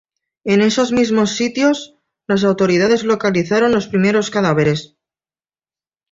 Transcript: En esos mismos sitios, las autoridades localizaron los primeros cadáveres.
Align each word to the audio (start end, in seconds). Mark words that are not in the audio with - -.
En 0.45 0.61
esos 0.61 0.91
mismos 0.91 1.29
sitios, 1.35 1.95
las 2.25 2.43
autoridades 2.43 3.03
localizaron 3.03 3.71
los 3.71 3.85
primeros 3.85 4.31
cadáveres. 4.31 4.97